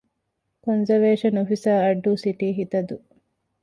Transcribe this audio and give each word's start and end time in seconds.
ކޮންޒަވޭޝަން 0.63 1.37
އޮފިސަރ- 1.39 1.75
އައްޑޫ 1.83 2.11
ސިޓީ 2.23 2.47
ހިތަދޫ 2.57 2.95